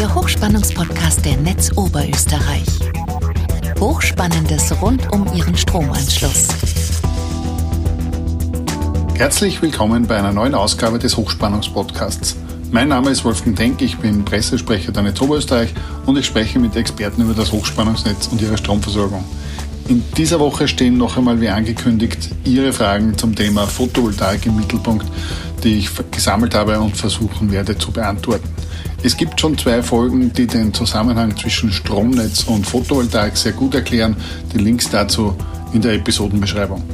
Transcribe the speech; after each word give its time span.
der 0.00 0.14
Hochspannungspodcast 0.14 1.26
der 1.26 1.36
Netz 1.36 1.76
Oberösterreich. 1.76 2.64
Hochspannendes 3.78 4.72
rund 4.80 5.12
um 5.12 5.30
Ihren 5.34 5.54
Stromanschluss. 5.54 6.48
Herzlich 9.12 9.60
willkommen 9.60 10.06
bei 10.06 10.16
einer 10.16 10.32
neuen 10.32 10.54
Ausgabe 10.54 10.98
des 10.98 11.18
Hochspannungspodcasts. 11.18 12.36
Mein 12.70 12.88
Name 12.88 13.10
ist 13.10 13.26
Wolfgang 13.26 13.54
Denk, 13.54 13.82
ich 13.82 13.98
bin 13.98 14.24
Pressesprecher 14.24 14.90
der 14.90 15.02
Netz 15.02 15.20
Oberösterreich 15.20 15.74
und 16.06 16.16
ich 16.16 16.24
spreche 16.24 16.58
mit 16.58 16.74
Experten 16.76 17.20
über 17.20 17.34
das 17.34 17.52
Hochspannungsnetz 17.52 18.28
und 18.28 18.40
ihre 18.40 18.56
Stromversorgung. 18.56 19.22
In 19.88 20.02
dieser 20.16 20.40
Woche 20.40 20.66
stehen 20.66 20.96
noch 20.96 21.18
einmal 21.18 21.42
wie 21.42 21.50
angekündigt 21.50 22.30
Ihre 22.44 22.72
Fragen 22.72 23.18
zum 23.18 23.34
Thema 23.34 23.66
Photovoltaik 23.66 24.46
im 24.46 24.56
Mittelpunkt, 24.56 25.06
die 25.62 25.80
ich 25.80 25.90
gesammelt 26.10 26.54
habe 26.54 26.80
und 26.80 26.96
versuchen 26.96 27.52
werde 27.52 27.76
zu 27.76 27.90
beantworten. 27.92 28.48
Es 29.02 29.16
gibt 29.16 29.40
schon 29.40 29.56
zwei 29.56 29.82
Folgen, 29.82 30.30
die 30.30 30.46
den 30.46 30.74
Zusammenhang 30.74 31.34
zwischen 31.34 31.72
Stromnetz 31.72 32.44
und 32.44 32.66
Photovoltaik 32.66 33.34
sehr 33.34 33.52
gut 33.52 33.74
erklären. 33.74 34.14
Die 34.52 34.58
Links 34.58 34.90
dazu 34.90 35.34
in 35.72 35.80
der 35.80 35.94
Episodenbeschreibung. 35.94 36.84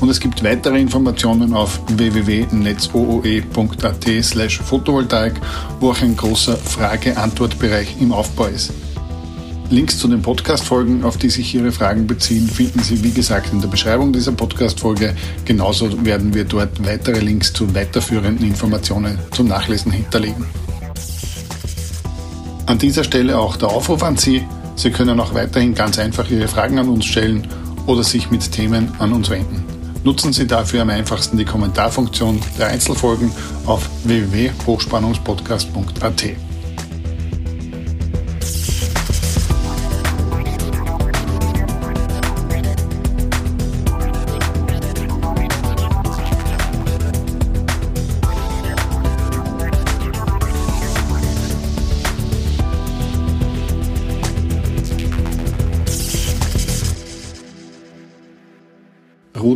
Und 0.00 0.08
es 0.08 0.20
gibt 0.20 0.44
weitere 0.44 0.80
Informationen 0.80 1.54
auf 1.54 1.80
www.netzooe.at 1.88 4.06
slash 4.22 4.60
Photovoltaik, 4.60 5.32
wo 5.80 5.90
auch 5.90 6.00
ein 6.02 6.16
großer 6.16 6.56
Frage-Antwort-Bereich 6.56 7.96
im 8.00 8.12
Aufbau 8.12 8.46
ist. 8.46 8.72
Links 9.68 9.98
zu 9.98 10.06
den 10.06 10.22
Podcast-Folgen, 10.22 11.02
auf 11.02 11.16
die 11.16 11.30
sich 11.30 11.52
Ihre 11.52 11.72
Fragen 11.72 12.06
beziehen, 12.06 12.48
finden 12.48 12.80
Sie 12.80 13.02
wie 13.02 13.10
gesagt 13.10 13.52
in 13.52 13.60
der 13.60 13.66
Beschreibung 13.66 14.12
dieser 14.12 14.30
Podcast-Folge. 14.30 15.16
Genauso 15.44 16.04
werden 16.04 16.32
wir 16.32 16.44
dort 16.44 16.86
weitere 16.86 17.18
Links 17.18 17.52
zu 17.52 17.74
weiterführenden 17.74 18.46
Informationen 18.46 19.18
zum 19.32 19.48
Nachlesen 19.48 19.90
hinterlegen. 19.90 20.46
An 22.66 22.78
dieser 22.78 23.04
Stelle 23.04 23.38
auch 23.38 23.56
der 23.56 23.68
Aufruf 23.68 24.02
an 24.02 24.16
Sie. 24.16 24.44
Sie 24.74 24.90
können 24.90 25.20
auch 25.20 25.34
weiterhin 25.34 25.74
ganz 25.74 26.00
einfach 26.00 26.28
Ihre 26.28 26.48
Fragen 26.48 26.80
an 26.80 26.88
uns 26.88 27.04
stellen 27.04 27.46
oder 27.86 28.02
sich 28.02 28.28
mit 28.30 28.50
Themen 28.50 28.92
an 28.98 29.12
uns 29.12 29.30
wenden. 29.30 29.64
Nutzen 30.02 30.32
Sie 30.32 30.48
dafür 30.48 30.82
am 30.82 30.90
einfachsten 30.90 31.38
die 31.38 31.44
Kommentarfunktion 31.44 32.40
der 32.58 32.66
Einzelfolgen 32.68 33.30
auf 33.66 33.88
www.hochspannungspodcast.at. 34.04 36.45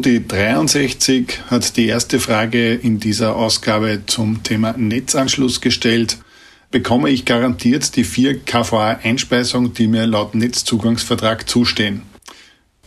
Rudi63 0.00 1.40
hat 1.50 1.76
die 1.76 1.86
erste 1.86 2.20
Frage 2.20 2.72
in 2.72 3.00
dieser 3.00 3.36
Ausgabe 3.36 4.00
zum 4.06 4.42
Thema 4.42 4.74
Netzanschluss 4.78 5.60
gestellt. 5.60 6.16
Bekomme 6.70 7.10
ich 7.10 7.26
garantiert 7.26 7.96
die 7.96 8.04
4 8.04 8.40
kVA 8.40 9.00
Einspeisung, 9.02 9.74
die 9.74 9.88
mir 9.88 10.06
laut 10.06 10.34
Netzzugangsvertrag 10.34 11.46
zustehen? 11.46 12.00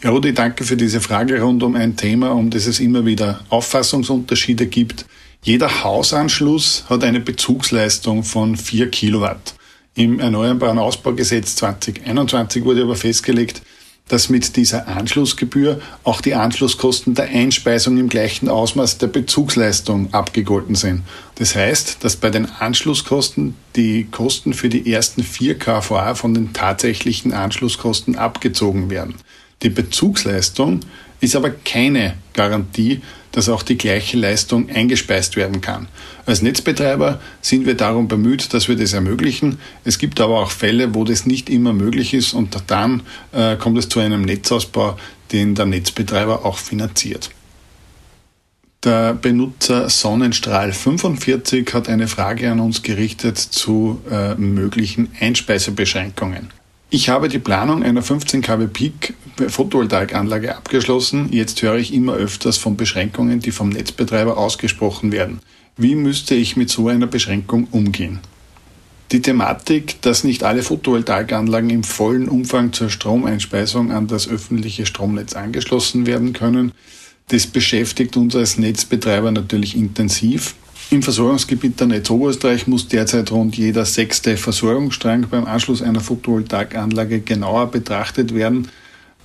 Ja, 0.02 0.10
Rudi, 0.10 0.34
danke 0.34 0.64
für 0.64 0.76
diese 0.76 1.02
Frage 1.02 1.40
rund 1.40 1.62
um 1.62 1.76
ein 1.76 1.96
Thema, 1.96 2.32
um 2.32 2.50
das 2.50 2.66
es 2.66 2.80
immer 2.80 3.06
wieder 3.06 3.42
Auffassungsunterschiede 3.50 4.66
gibt. 4.66 5.06
Jeder 5.44 5.84
Hausanschluss 5.84 6.86
hat 6.90 7.04
eine 7.04 7.20
Bezugsleistung 7.20 8.24
von 8.24 8.58
4 8.58 8.90
Kilowatt. 8.90 9.54
Im 9.94 10.20
Erneuerbaren 10.20 10.80
Ausbaugesetz 10.80 11.58
2021 11.58 12.66
wurde 12.66 12.82
aber 12.82 12.96
festgelegt, 12.96 13.62
dass 14.08 14.30
mit 14.30 14.58
dieser 14.58 14.88
Anschlussgebühr 14.88 15.82
auch 16.04 16.22
die 16.22 16.36
Anschlusskosten 16.36 17.16
der 17.16 17.30
Einspeisung 17.30 17.98
im 17.98 18.10
gleichen 18.10 18.50
Ausmaß 18.50 18.98
der 18.98 19.08
Bezugsleistung 19.08 20.14
abgegolten 20.14 20.76
sind. 20.76 21.04
Das 21.36 21.56
heißt, 21.56 22.04
dass 22.04 22.18
bei 22.18 22.30
den 22.30 22.46
Anschlusskosten 22.46 23.56
die 23.76 24.06
Kosten 24.06 24.54
für 24.54 24.70
die 24.70 24.92
ersten 24.92 25.24
4 25.24 25.58
kVA 25.58 26.16
von 26.16 26.34
den 26.34 26.54
tatsächlichen 26.54 27.34
Anschlusskosten 27.34 28.16
abgezogen 28.18 28.90
werden. 28.90 29.16
Die 29.62 29.70
Bezugsleistung 29.70 30.82
ist 31.24 31.36
aber 31.36 31.52
keine 31.52 32.16
Garantie, 32.34 33.02
dass 33.32 33.50
auch 33.50 33.64
die 33.64 33.78
gleiche 33.78 34.18
Leistung 34.18 34.70
eingespeist 34.70 35.36
werden 35.36 35.62
kann. 35.62 35.88
Als 36.26 36.42
Netzbetreiber 36.42 37.20
sind 37.42 37.66
wir 37.66 37.76
darum 37.76 38.08
bemüht, 38.08 38.54
dass 38.54 38.68
wir 38.68 38.76
das 38.76 38.94
ermöglichen. 38.94 39.58
Es 39.86 39.98
gibt 39.98 40.22
aber 40.22 40.40
auch 40.40 40.52
Fälle, 40.52 40.94
wo 40.94 41.04
das 41.04 41.26
nicht 41.26 41.50
immer 41.50 41.74
möglich 41.74 42.14
ist 42.14 42.34
und 42.34 42.56
dann 42.68 43.02
äh, 43.32 43.56
kommt 43.56 43.78
es 43.78 43.90
zu 43.90 44.00
einem 44.00 44.22
Netzausbau, 44.22 44.98
den 45.32 45.56
der 45.56 45.66
Netzbetreiber 45.66 46.46
auch 46.46 46.58
finanziert. 46.58 47.32
Der 48.84 49.14
Benutzer 49.14 49.90
Sonnenstrahl 49.90 50.74
45 50.74 51.74
hat 51.74 51.88
eine 51.88 52.10
Frage 52.10 52.52
an 52.52 52.60
uns 52.60 52.84
gerichtet 52.84 53.38
zu 53.38 54.02
äh, 54.12 54.36
möglichen 54.36 55.10
Einspeisebeschränkungen. 55.22 56.50
Ich 56.96 57.10
habe 57.10 57.28
die 57.28 57.40
Planung 57.40 57.82
einer 57.82 58.04
15 58.04 58.44
kW 58.44 58.68
Peak 58.68 59.16
Photovoltaikanlage 59.48 60.56
abgeschlossen. 60.56 61.30
Jetzt 61.32 61.60
höre 61.64 61.78
ich 61.78 61.92
immer 61.92 62.14
öfters 62.14 62.60
von 62.60 62.78
Beschränkungen, 62.78 63.40
die 63.40 63.50
vom 63.50 63.70
Netzbetreiber 63.70 64.38
ausgesprochen 64.38 65.12
werden. 65.12 65.40
Wie 65.76 65.96
müsste 65.96 66.36
ich 66.36 66.56
mit 66.56 66.70
so 66.70 66.90
einer 66.90 67.08
Beschränkung 67.08 67.68
umgehen? 67.72 68.20
Die 69.12 69.24
Thematik, 69.24 70.04
dass 70.04 70.24
nicht 70.24 70.44
alle 70.44 70.62
Photovoltaikanlagen 70.62 71.72
im 71.72 71.84
vollen 71.84 72.30
Umfang 72.30 72.74
zur 72.74 72.92
Stromeinspeisung 72.92 73.92
an 73.92 74.06
das 74.06 74.28
öffentliche 74.28 74.86
Stromnetz 74.86 75.34
angeschlossen 75.34 76.06
werden 76.06 76.34
können, 76.34 76.74
das 77.30 77.48
beschäftigt 77.48 78.18
uns 78.18 78.36
als 78.36 78.60
Netzbetreiber 78.60 79.32
natürlich 79.32 79.76
intensiv. 79.76 80.54
Im 80.94 81.02
Versorgungsgebiet 81.02 81.80
der 81.80 81.88
Netz 81.88 82.12
Oberösterreich 82.12 82.68
muss 82.68 82.88
derzeit 82.88 83.32
rund 83.32 83.58
jeder 83.58 83.84
sechste 83.84 84.38
Versorgungsstrang 84.38 85.28
beim 85.28 85.46
Anschluss 85.46 85.82
einer 85.82 86.02
Photovoltaikanlage 86.02 87.22
genauer 87.22 87.72
betrachtet 87.72 88.36
werden. 88.36 88.68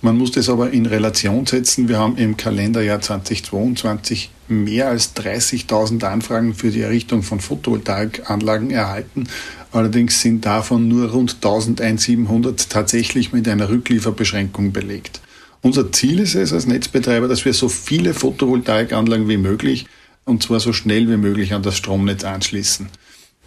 Man 0.01 0.17
muss 0.17 0.31
das 0.31 0.49
aber 0.49 0.71
in 0.71 0.87
Relation 0.87 1.45
setzen. 1.45 1.91
Wir 1.91 1.99
haben 1.99 2.17
im 2.17 2.39
Kalenderjahr 2.39 3.03
2022 3.03 4.31
mehr 4.49 4.89
als 4.89 5.15
30.000 5.15 6.03
Anfragen 6.05 6.55
für 6.55 6.71
die 6.71 6.81
Errichtung 6.81 7.23
von 7.23 7.39
Photovoltaikanlagen 7.39 8.71
erhalten. 8.71 9.25
Allerdings 9.71 10.23
sind 10.23 10.47
davon 10.47 10.89
nur 10.89 11.11
rund 11.11 11.35
1700 11.35 12.71
tatsächlich 12.71 13.35
mit 13.35 13.47
einer 13.47 13.69
Rücklieferbeschränkung 13.69 14.73
belegt. 14.73 15.21
Unser 15.61 15.93
Ziel 15.93 16.21
ist 16.21 16.35
es 16.35 16.55
als 16.55 16.67
Netzbetreiber, 16.67 17.29
dass 17.29 17.45
wir 17.45 17.53
so 17.53 17.69
viele 17.69 18.15
Photovoltaikanlagen 18.15 19.29
wie 19.29 19.37
möglich 19.37 19.85
und 20.29 20.43
zwar 20.43 20.61
so 20.61 20.73
schnell 20.73 21.09
wie 21.09 21.17
möglich 21.17 21.55
an 21.55 21.63
das 21.63 21.77
Stromnetz 21.77 22.23
anschließen. 22.23 22.89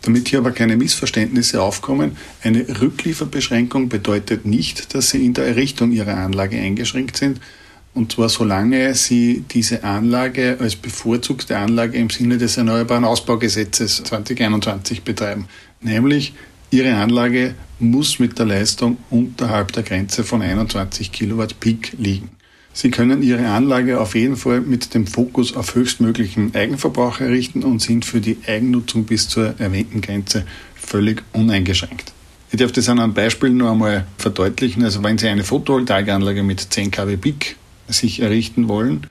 Damit 0.02 0.30
hier 0.30 0.40
aber 0.40 0.52
keine 0.52 0.78
Missverständnisse 0.78 1.62
aufkommen, 1.62 2.18
eine 2.44 2.82
Rücklieferbeschränkung 2.82 3.88
bedeutet 3.88 4.46
nicht, 4.46 4.96
dass 4.96 5.12
Sie 5.12 5.24
in 5.24 5.36
der 5.36 5.46
Errichtung 5.46 5.92
Ihrer 5.92 6.18
Anlage 6.18 6.58
eingeschränkt 6.58 7.18
sind, 7.18 7.40
und 7.94 8.14
zwar 8.14 8.30
solange 8.30 8.96
Sie 8.96 9.44
diese 9.52 9.84
Anlage 9.84 10.58
als 10.60 10.76
bevorzugte 10.76 11.58
Anlage 11.58 11.98
im 11.98 12.10
Sinne 12.10 12.40
des 12.40 12.58
Erneuerbaren 12.58 13.06
Ausbaugesetzes 13.06 14.04
2021 14.04 15.04
betreiben. 15.04 15.46
Nämlich, 15.82 16.34
Ihre 16.72 16.96
Anlage 16.96 17.54
muss 17.80 18.18
mit 18.18 18.40
der 18.40 18.46
Leistung 18.46 18.98
unterhalb 19.10 19.74
der 19.74 19.84
Grenze 19.84 20.24
von 20.24 20.42
21 20.42 21.12
Kilowatt 21.12 21.60
Peak 21.60 21.94
liegen. 21.98 22.30
Sie 22.74 22.90
können 22.90 23.22
Ihre 23.22 23.48
Anlage 23.48 24.00
auf 24.00 24.16
jeden 24.16 24.38
Fall 24.38 24.62
mit 24.62 24.94
dem 24.94 25.06
Fokus 25.06 25.56
auf 25.56 25.76
höchstmöglichen 25.76 26.56
Eigenverbrauch 26.56 27.20
errichten 27.20 27.64
und 27.64 27.82
sind 27.82 28.06
für 28.06 28.22
die 28.22 28.38
Eigennutzung 28.48 29.04
bis 29.04 29.28
zur 29.28 29.60
erwähnten 29.60 30.02
Grenze 30.02 30.46
völlig 30.76 31.24
uneingeschränkt. 31.34 32.14
Ich 32.52 32.58
darf 32.58 32.72
das 32.72 32.90
an 32.90 33.00
einem 33.00 33.14
Beispiel 33.14 33.50
nur 33.50 33.72
einmal 33.72 34.06
verdeutlichen. 34.18 34.84
Also 34.84 35.04
wenn 35.04 35.18
Sie 35.18 35.28
eine 35.28 35.44
Photovoltaikanlage 35.44 36.44
mit 36.44 36.60
10 36.60 36.92
kW 36.92 37.18
Peak 37.18 37.56
sich 37.88 38.22
errichten 38.22 38.68
wollen 38.68 39.08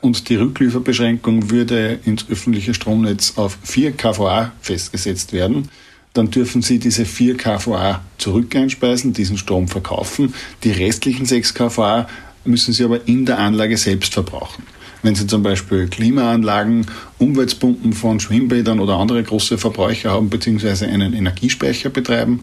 und 0.00 0.28
die 0.28 0.36
Rücklieferbeschränkung 0.36 1.50
würde 1.50 2.00
ins 2.04 2.28
öffentliche 2.28 2.74
Stromnetz 2.74 3.34
auf 3.36 3.58
4 3.62 3.92
kVA 3.92 4.52
festgesetzt 4.60 5.32
werden, 5.32 5.68
dann 6.12 6.30
dürfen 6.30 6.62
Sie 6.62 6.78
diese 6.78 7.04
4 7.04 7.36
kVA 7.36 8.00
zurückeinspeisen, 8.18 9.12
diesen 9.12 9.38
Strom 9.38 9.66
verkaufen. 9.66 10.32
Die 10.62 10.70
restlichen 10.70 11.26
6 11.26 11.54
kVA 11.54 12.08
müssen 12.44 12.72
Sie 12.72 12.84
aber 12.84 13.06
in 13.06 13.26
der 13.26 13.38
Anlage 13.38 13.76
selbst 13.76 14.14
verbrauchen. 14.14 14.64
Wenn 15.02 15.14
Sie 15.14 15.26
zum 15.26 15.42
Beispiel 15.42 15.88
Klimaanlagen, 15.88 16.86
Umweltpumpen 17.18 17.92
von 17.92 18.20
Schwimmbädern 18.20 18.80
oder 18.80 18.96
andere 18.96 19.22
große 19.22 19.58
Verbräucher 19.58 20.10
haben, 20.10 20.30
beziehungsweise 20.30 20.86
einen 20.86 21.12
Energiespeicher 21.12 21.90
betreiben, 21.90 22.40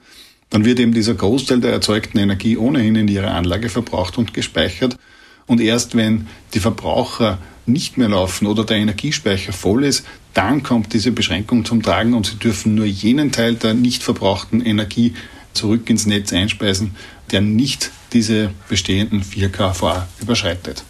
dann 0.52 0.66
wird 0.66 0.80
eben 0.80 0.94
dieser 0.94 1.16
Großteil 1.16 1.60
der 1.60 1.72
erzeugten 1.72 2.20
Energie 2.20 2.58
ohnehin 2.58 2.96
in 2.96 3.08
Ihrer 3.08 3.34
Anlage 3.34 3.70
verbraucht 3.70 4.18
und 4.18 4.34
gespeichert. 4.34 4.98
Und 5.48 5.60
erst 5.60 5.96
wenn 5.96 6.28
die 6.54 6.60
Verbraucher 6.60 7.40
nicht 7.66 7.98
mehr 7.98 8.10
laufen 8.10 8.48
oder 8.48 8.64
der 8.64 8.78
Energiespeicher 8.78 9.54
voll 9.54 9.84
ist, 9.84 10.06
dann 10.34 10.62
kommt 10.62 10.94
diese 10.94 11.12
Beschränkung 11.12 11.66
zum 11.66 11.82
Tragen 11.82 12.14
und 12.14 12.26
Sie 12.26 12.36
dürfen 12.36 12.76
nur 12.76 12.86
jenen 12.86 13.32
Teil 13.32 13.56
der 13.56 13.74
nicht 13.74 14.04
verbrauchten 14.04 14.62
Energie 14.62 15.14
zurück 15.54 15.90
ins 15.90 16.06
Netz 16.06 16.32
einspeisen, 16.32 16.96
der 17.32 17.42
nicht 17.42 17.92
diese 18.14 18.52
bestehenden 18.70 19.24
4 19.24 19.50
kVA 19.50 20.08
überschreitet. 20.22 20.84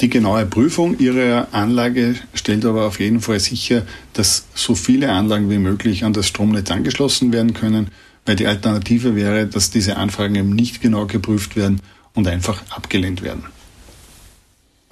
Die 0.00 0.10
genaue 0.10 0.44
Prüfung 0.44 0.98
Ihrer 0.98 1.48
Anlage 1.52 2.16
stellt 2.34 2.66
aber 2.66 2.86
auf 2.86 3.00
jeden 3.00 3.20
Fall 3.20 3.40
sicher, 3.40 3.82
dass 4.12 4.44
so 4.54 4.74
viele 4.74 5.10
Anlagen 5.10 5.48
wie 5.48 5.58
möglich 5.58 6.04
an 6.04 6.12
das 6.12 6.26
Stromnetz 6.26 6.70
angeschlossen 6.70 7.32
werden 7.32 7.54
können, 7.54 7.88
weil 8.26 8.36
die 8.36 8.46
Alternative 8.46 9.16
wäre, 9.16 9.46
dass 9.46 9.70
diese 9.70 9.96
Anfragen 9.96 10.34
eben 10.34 10.50
nicht 10.50 10.82
genau 10.82 11.06
geprüft 11.06 11.56
werden 11.56 11.80
und 12.12 12.28
einfach 12.28 12.62
abgelehnt 12.70 13.22
werden. 13.22 13.44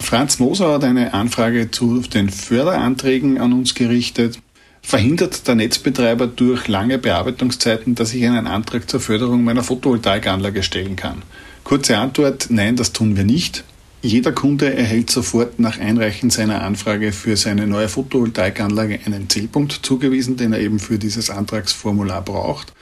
Franz 0.00 0.38
Moser 0.38 0.72
hat 0.72 0.84
eine 0.84 1.12
Anfrage 1.12 1.70
zu 1.70 2.00
den 2.00 2.30
Förderanträgen 2.30 3.38
an 3.38 3.52
uns 3.52 3.74
gerichtet. 3.74 4.38
Verhindert 4.82 5.48
der 5.48 5.54
Netzbetreiber 5.54 6.26
durch 6.26 6.68
lange 6.68 6.98
Bearbeitungszeiten, 6.98 7.94
dass 7.94 8.12
ich 8.12 8.24
einen 8.26 8.46
Antrag 8.46 8.88
zur 8.88 9.00
Förderung 9.00 9.44
meiner 9.44 9.62
Photovoltaikanlage 9.62 10.62
stellen 10.62 10.96
kann? 10.96 11.22
Kurze 11.64 11.96
Antwort, 11.96 12.48
nein, 12.50 12.76
das 12.76 12.92
tun 12.92 13.16
wir 13.16 13.24
nicht. 13.24 13.64
Jeder 14.02 14.32
Kunde 14.32 14.74
erhält 14.74 15.10
sofort 15.10 15.58
nach 15.58 15.80
Einreichen 15.80 16.28
seiner 16.28 16.62
Anfrage 16.62 17.10
für 17.10 17.38
seine 17.38 17.66
neue 17.66 17.88
Photovoltaikanlage 17.88 19.00
einen 19.06 19.30
Zählpunkt 19.30 19.80
zugewiesen, 19.82 20.36
den 20.36 20.52
er 20.52 20.60
eben 20.60 20.78
für 20.78 20.98
dieses 20.98 21.30
Antragsformular 21.30 22.20
braucht. 22.20 22.74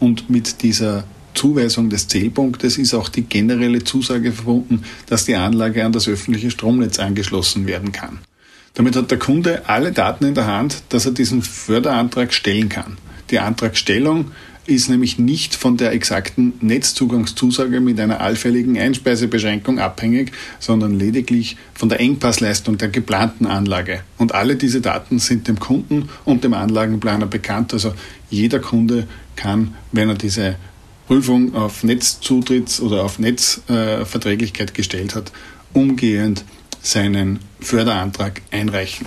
Und 0.00 0.30
mit 0.30 0.62
dieser 0.62 1.04
Zuweisung 1.34 1.90
des 1.90 2.08
Zählpunktes 2.08 2.76
ist 2.76 2.92
auch 2.92 3.08
die 3.08 3.22
generelle 3.22 3.84
Zusage 3.84 4.32
verbunden, 4.32 4.82
dass 5.06 5.24
die 5.24 5.36
Anlage 5.36 5.84
an 5.84 5.92
das 5.92 6.08
öffentliche 6.08 6.50
Stromnetz 6.50 6.98
angeschlossen 6.98 7.68
werden 7.68 7.92
kann. 7.92 8.18
Damit 8.74 8.96
hat 8.96 9.12
der 9.12 9.18
Kunde 9.20 9.68
alle 9.68 9.92
Daten 9.92 10.24
in 10.24 10.34
der 10.34 10.48
Hand, 10.48 10.82
dass 10.88 11.06
er 11.06 11.12
diesen 11.12 11.42
Förderantrag 11.42 12.34
stellen 12.34 12.68
kann. 12.68 12.96
Die 13.30 13.38
Antragstellung 13.38 14.30
ist 14.66 14.88
nämlich 14.88 15.18
nicht 15.18 15.54
von 15.54 15.76
der 15.76 15.92
exakten 15.92 16.54
Netzzugangszusage 16.60 17.80
mit 17.80 18.00
einer 18.00 18.20
allfälligen 18.20 18.78
Einspeisebeschränkung 18.78 19.78
abhängig, 19.78 20.32
sondern 20.58 20.98
lediglich 20.98 21.56
von 21.74 21.88
der 21.88 22.00
Engpassleistung 22.00 22.78
der 22.78 22.88
geplanten 22.88 23.46
Anlage. 23.46 24.00
Und 24.16 24.34
alle 24.34 24.56
diese 24.56 24.80
Daten 24.80 25.18
sind 25.18 25.48
dem 25.48 25.58
Kunden 25.58 26.08
und 26.24 26.44
dem 26.44 26.54
Anlagenplaner 26.54 27.26
bekannt. 27.26 27.74
Also 27.74 27.94
jeder 28.30 28.58
Kunde 28.58 29.06
kann, 29.36 29.74
wenn 29.92 30.08
er 30.08 30.14
diese 30.14 30.56
Prüfung 31.06 31.54
auf 31.54 31.84
Netzzutritts- 31.84 32.80
oder 32.80 33.04
auf 33.04 33.18
Netzverträglichkeit 33.18 34.72
gestellt 34.72 35.14
hat, 35.14 35.32
umgehend 35.74 36.44
seinen 36.80 37.40
Förderantrag 37.60 38.40
einreichen. 38.50 39.06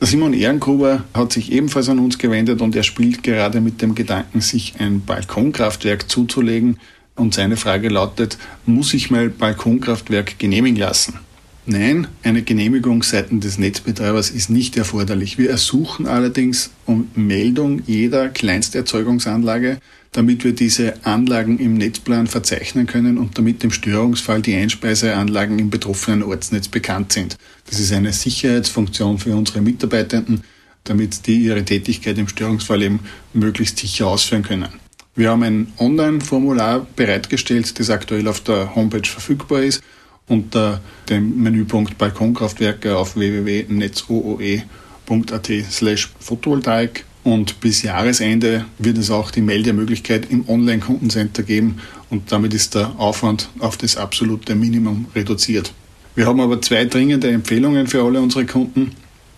Simon 0.00 0.32
Ehrengruber 0.32 1.02
hat 1.12 1.32
sich 1.32 1.50
ebenfalls 1.50 1.88
an 1.88 1.98
uns 1.98 2.18
gewendet 2.18 2.60
und 2.60 2.76
er 2.76 2.84
spielt 2.84 3.24
gerade 3.24 3.60
mit 3.60 3.82
dem 3.82 3.96
Gedanken, 3.96 4.40
sich 4.40 4.74
ein 4.78 5.04
Balkonkraftwerk 5.04 6.08
zuzulegen. 6.08 6.78
Und 7.16 7.34
seine 7.34 7.56
Frage 7.56 7.88
lautet, 7.88 8.38
muss 8.64 8.94
ich 8.94 9.10
mein 9.10 9.36
Balkonkraftwerk 9.36 10.38
genehmigen 10.38 10.78
lassen? 10.78 11.18
Nein, 11.70 12.08
eine 12.22 12.40
Genehmigung 12.40 13.02
seitens 13.02 13.44
des 13.44 13.58
Netzbetreibers 13.58 14.30
ist 14.30 14.48
nicht 14.48 14.78
erforderlich. 14.78 15.36
Wir 15.36 15.50
ersuchen 15.50 16.06
allerdings 16.06 16.70
um 16.86 17.10
Meldung 17.14 17.82
jeder 17.86 18.30
Kleinsterzeugungsanlage, 18.30 19.78
damit 20.12 20.44
wir 20.44 20.54
diese 20.54 21.04
Anlagen 21.04 21.58
im 21.58 21.74
Netzplan 21.74 22.26
verzeichnen 22.26 22.86
können 22.86 23.18
und 23.18 23.36
damit 23.36 23.62
im 23.64 23.70
Störungsfall 23.70 24.40
die 24.40 24.54
Einspeiseanlagen 24.54 25.58
im 25.58 25.68
betroffenen 25.68 26.22
Ortsnetz 26.22 26.68
bekannt 26.68 27.12
sind. 27.12 27.36
Das 27.68 27.78
ist 27.78 27.92
eine 27.92 28.14
Sicherheitsfunktion 28.14 29.18
für 29.18 29.36
unsere 29.36 29.60
Mitarbeitenden, 29.60 30.44
damit 30.84 31.26
die 31.26 31.36
ihre 31.36 31.66
Tätigkeit 31.66 32.16
im 32.16 32.28
Störungsfall 32.28 32.80
eben 32.80 33.00
möglichst 33.34 33.76
sicher 33.76 34.06
ausführen 34.06 34.42
können. 34.42 34.68
Wir 35.14 35.32
haben 35.32 35.42
ein 35.42 35.72
Online-Formular 35.78 36.86
bereitgestellt, 36.96 37.78
das 37.78 37.90
aktuell 37.90 38.26
auf 38.26 38.40
der 38.40 38.74
Homepage 38.74 39.06
verfügbar 39.06 39.64
ist 39.64 39.82
unter 40.28 40.80
dem 41.08 41.42
Menüpunkt 41.42 41.98
Balkonkraftwerke 41.98 42.96
auf 42.96 43.16
www.netzooe.at 43.16 45.50
slash 45.70 46.10
Photovoltaik 46.20 47.04
und 47.24 47.60
bis 47.60 47.82
Jahresende 47.82 48.64
wird 48.78 48.98
es 48.98 49.10
auch 49.10 49.30
die 49.30 49.42
Meldemöglichkeit 49.42 50.30
im 50.30 50.48
Online-Kundencenter 50.48 51.42
geben 51.42 51.80
und 52.10 52.32
damit 52.32 52.54
ist 52.54 52.74
der 52.74 52.98
Aufwand 52.98 53.48
auf 53.58 53.76
das 53.76 53.96
absolute 53.96 54.54
Minimum 54.54 55.06
reduziert. 55.14 55.72
Wir 56.14 56.26
haben 56.26 56.40
aber 56.40 56.60
zwei 56.62 56.84
dringende 56.84 57.28
Empfehlungen 57.28 57.86
für 57.86 58.02
alle 58.02 58.20
unsere 58.20 58.46
Kunden. 58.46 58.92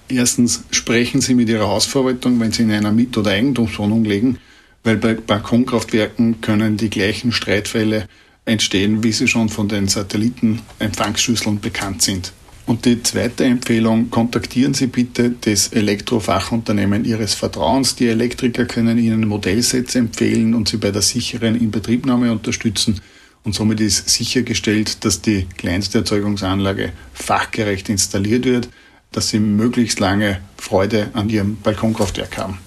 Erstens 0.08 0.64
sprechen 0.70 1.20
Sie 1.20 1.34
mit 1.34 1.48
Ihrer 1.48 1.68
Hausverwaltung, 1.68 2.40
wenn 2.40 2.52
Sie 2.52 2.62
in 2.62 2.70
einer 2.70 2.92
Miet- 2.92 3.18
oder 3.18 3.32
Eigentumswohnung 3.32 4.04
legen, 4.04 4.38
weil 4.82 4.96
bei 4.96 5.14
Balkonkraftwerken 5.14 6.40
können 6.40 6.76
die 6.76 6.90
gleichen 6.90 7.32
Streitfälle 7.32 8.08
entstehen, 8.44 9.02
wie 9.02 9.12
sie 9.12 9.28
schon 9.28 9.48
von 9.48 9.68
den 9.68 9.88
Satellitenempfangsschüsseln 9.88 11.60
bekannt 11.60 12.02
sind. 12.02 12.32
Und 12.66 12.84
die 12.84 13.02
zweite 13.02 13.44
Empfehlung, 13.44 14.10
kontaktieren 14.10 14.74
Sie 14.74 14.86
bitte 14.86 15.34
das 15.40 15.68
Elektrofachunternehmen 15.68 17.04
Ihres 17.04 17.34
Vertrauens. 17.34 17.96
Die 17.96 18.06
Elektriker 18.06 18.64
können 18.64 18.96
Ihnen 18.96 19.26
Modellsätze 19.26 19.98
empfehlen 19.98 20.54
und 20.54 20.68
Sie 20.68 20.76
bei 20.76 20.92
der 20.92 21.02
sicheren 21.02 21.60
Inbetriebnahme 21.60 22.30
unterstützen. 22.30 23.00
Und 23.42 23.56
somit 23.56 23.80
ist 23.80 24.08
sichergestellt, 24.08 25.04
dass 25.04 25.20
die 25.20 25.46
Kleinsterzeugungsanlage 25.56 26.92
fachgerecht 27.12 27.88
installiert 27.88 28.44
wird, 28.44 28.68
dass 29.10 29.30
Sie 29.30 29.40
möglichst 29.40 29.98
lange 29.98 30.40
Freude 30.56 31.10
an 31.14 31.28
Ihrem 31.28 31.56
Balkonkraftwerk 31.56 32.38
haben. 32.38 32.58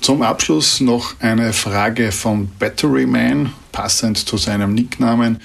Zum 0.00 0.22
Abschluss 0.22 0.80
noch 0.80 1.20
eine 1.20 1.52
Frage 1.52 2.10
von 2.10 2.48
Batteryman, 2.58 3.52
passend 3.78 4.18
zu 4.18 4.36
seinem 4.38 4.74
Nicknamen. 4.74 5.38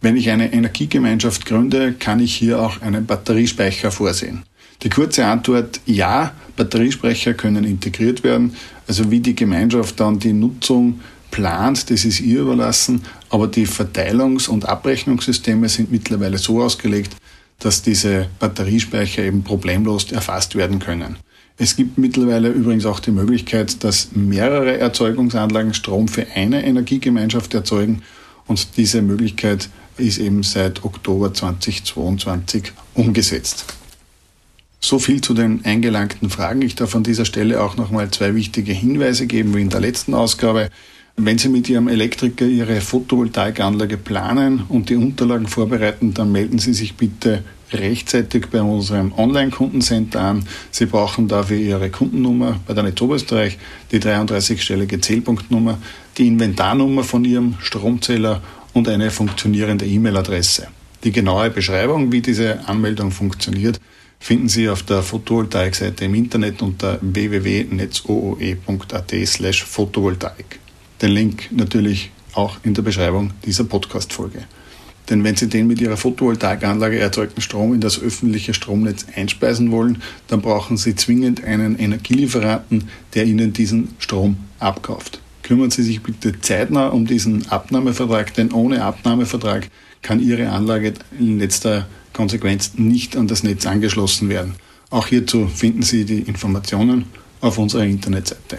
Wenn 0.00 0.16
ich 0.16 0.28
eine 0.30 0.52
Energiegemeinschaft 0.52 1.46
gründe, 1.46 1.92
kann 1.92 2.18
ich 2.18 2.34
hier 2.34 2.60
auch 2.60 2.82
einen 2.82 3.06
Batteriespeicher 3.06 3.92
vorsehen. 3.92 4.42
Die 4.82 4.88
kurze 4.88 5.24
Antwort 5.24 5.80
ja, 5.86 6.32
Batteriespeicher 6.56 7.34
können 7.34 7.62
integriert 7.62 8.24
werden. 8.24 8.56
Also 8.88 9.12
wie 9.12 9.20
die 9.20 9.36
Gemeinschaft 9.36 10.00
dann 10.00 10.18
die 10.18 10.32
Nutzung 10.32 10.98
plant, 11.30 11.88
das 11.88 12.04
ist 12.04 12.18
ihr 12.18 12.40
überlassen, 12.40 13.02
aber 13.30 13.46
die 13.46 13.68
Verteilungs- 13.68 14.48
und 14.48 14.68
Abrechnungssysteme 14.68 15.68
sind 15.68 15.92
mittlerweile 15.92 16.38
so 16.38 16.60
ausgelegt, 16.60 17.14
dass 17.60 17.82
diese 17.82 18.26
Batteriespeicher 18.40 19.22
eben 19.22 19.44
problemlos 19.44 20.10
erfasst 20.10 20.56
werden 20.56 20.80
können. 20.80 21.18
Es 21.58 21.74
gibt 21.74 21.96
mittlerweile 21.96 22.50
übrigens 22.50 22.84
auch 22.84 23.00
die 23.00 23.12
Möglichkeit, 23.12 23.82
dass 23.82 24.10
mehrere 24.12 24.78
Erzeugungsanlagen 24.78 25.72
Strom 25.72 26.06
für 26.06 26.26
eine 26.34 26.64
Energiegemeinschaft 26.64 27.54
erzeugen 27.54 28.02
und 28.46 28.76
diese 28.76 29.00
Möglichkeit 29.00 29.70
ist 29.96 30.18
eben 30.18 30.42
seit 30.42 30.84
Oktober 30.84 31.32
2022 31.32 32.72
umgesetzt. 32.94 33.64
So 34.80 34.98
viel 34.98 35.22
zu 35.22 35.32
den 35.32 35.64
eingelangten 35.64 36.28
Fragen. 36.28 36.60
Ich 36.60 36.74
darf 36.74 36.94
an 36.94 37.02
dieser 37.02 37.24
Stelle 37.24 37.62
auch 37.62 37.76
nochmal 37.76 38.10
zwei 38.10 38.34
wichtige 38.34 38.72
Hinweise 38.72 39.26
geben, 39.26 39.54
wie 39.54 39.62
in 39.62 39.70
der 39.70 39.80
letzten 39.80 40.12
Ausgabe. 40.12 40.68
Wenn 41.16 41.38
Sie 41.38 41.48
mit 41.48 41.70
Ihrem 41.70 41.88
Elektriker 41.88 42.44
Ihre 42.44 42.82
Photovoltaikanlage 42.82 43.96
planen 43.96 44.64
und 44.68 44.90
die 44.90 44.96
Unterlagen 44.96 45.46
vorbereiten, 45.46 46.12
dann 46.12 46.30
melden 46.30 46.58
Sie 46.58 46.74
sich 46.74 46.94
bitte 46.94 47.42
rechtzeitig 47.72 48.46
bei 48.50 48.62
unserem 48.62 49.12
Online-Kundencenter 49.12 50.20
an. 50.20 50.46
Sie 50.70 50.86
brauchen 50.86 51.26
dafür 51.28 51.56
Ihre 51.56 51.90
Kundennummer 51.90 52.60
bei 52.66 52.74
der 52.74 52.84
Netz 52.84 53.00
Oberösterreich, 53.00 53.58
die 53.90 54.00
33-stellige 54.00 55.00
Zählpunktnummer, 55.00 55.78
die 56.18 56.28
Inventarnummer 56.28 57.04
von 57.04 57.24
Ihrem 57.24 57.54
Stromzähler 57.60 58.42
und 58.72 58.88
eine 58.88 59.10
funktionierende 59.10 59.86
E-Mail-Adresse. 59.86 60.68
Die 61.04 61.12
genaue 61.12 61.50
Beschreibung, 61.50 62.10
wie 62.12 62.20
diese 62.20 62.68
Anmeldung 62.68 63.10
funktioniert, 63.10 63.80
finden 64.18 64.48
Sie 64.48 64.68
auf 64.68 64.82
der 64.82 65.02
Photovoltaik-Seite 65.02 66.04
im 66.04 66.14
Internet 66.14 66.60
unter 66.62 66.98
www.netzooe.at 67.00 69.14
slash 69.26 69.64
Photovoltaik. 69.64 70.58
Den 71.00 71.10
Link 71.10 71.48
natürlich 71.52 72.10
auch 72.34 72.58
in 72.62 72.74
der 72.74 72.82
Beschreibung 72.82 73.32
dieser 73.44 73.64
Podcast-Folge. 73.64 74.44
Denn 75.08 75.22
wenn 75.22 75.36
Sie 75.36 75.48
den 75.48 75.66
mit 75.66 75.80
Ihrer 75.80 75.96
Photovoltaikanlage 75.96 76.98
erzeugten 76.98 77.40
Strom 77.40 77.74
in 77.74 77.80
das 77.80 78.00
öffentliche 78.00 78.54
Stromnetz 78.54 79.06
einspeisen 79.14 79.70
wollen, 79.70 80.02
dann 80.26 80.42
brauchen 80.42 80.76
Sie 80.76 80.96
zwingend 80.96 81.44
einen 81.44 81.78
Energielieferanten, 81.78 82.88
der 83.14 83.26
Ihnen 83.26 83.52
diesen 83.52 83.94
Strom 83.98 84.36
abkauft. 84.58 85.20
Kümmern 85.42 85.70
Sie 85.70 85.84
sich 85.84 86.02
bitte 86.02 86.40
zeitnah 86.40 86.88
um 86.88 87.06
diesen 87.06 87.48
Abnahmevertrag, 87.48 88.34
denn 88.34 88.50
ohne 88.50 88.82
Abnahmevertrag 88.82 89.68
kann 90.02 90.20
Ihre 90.20 90.48
Anlage 90.50 90.94
in 91.18 91.38
letzter 91.38 91.86
Konsequenz 92.12 92.72
nicht 92.76 93.16
an 93.16 93.28
das 93.28 93.44
Netz 93.44 93.66
angeschlossen 93.66 94.28
werden. 94.28 94.54
Auch 94.90 95.06
hierzu 95.06 95.46
finden 95.46 95.82
Sie 95.82 96.04
die 96.04 96.20
Informationen 96.20 97.06
auf 97.40 97.58
unserer 97.58 97.84
Internetseite. 97.84 98.58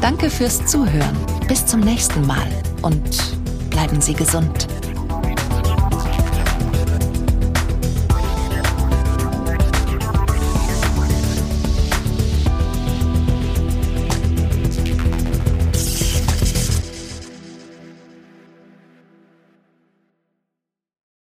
Danke 0.00 0.30
fürs 0.30 0.64
Zuhören. 0.64 1.14
Bis 1.46 1.66
zum 1.66 1.80
nächsten 1.80 2.26
Mal 2.26 2.48
und 2.80 3.36
bleiben 3.68 4.00
Sie 4.00 4.14
gesund. 4.14 4.66